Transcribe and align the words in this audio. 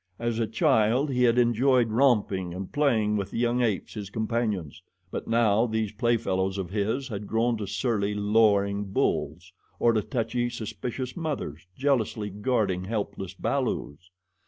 As 0.17 0.39
a 0.39 0.47
child 0.47 1.11
he 1.11 1.21
had 1.25 1.37
enjoyed 1.37 1.91
romping 1.91 2.55
and 2.55 2.71
playing 2.71 3.17
with 3.17 3.29
the 3.29 3.37
young 3.37 3.61
apes, 3.61 3.93
his 3.93 4.09
companions; 4.09 4.81
but 5.11 5.27
now 5.27 5.67
these 5.67 5.91
play 5.91 6.17
fellows 6.17 6.57
of 6.57 6.71
his 6.71 7.09
had 7.09 7.27
grown 7.27 7.55
to 7.57 7.67
surly, 7.67 8.15
lowering 8.15 8.85
bulls, 8.85 9.53
or 9.77 9.93
to 9.93 10.01
touchy, 10.01 10.49
suspicious 10.49 11.15
mothers, 11.15 11.67
jealously 11.75 12.31
guarding 12.31 12.85
helpless 12.85 13.35
balus. 13.35 14.09